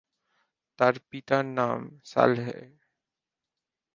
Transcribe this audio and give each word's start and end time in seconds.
তার 0.79 0.95
পিতার 1.09 1.45
নাম 1.57 1.79
সালেহ। 2.05 2.47